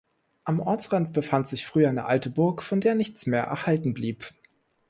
[0.45, 4.33] Am Ortsrand befand sich früher eine alte Burg, von der nichts mehr erhalten blieb.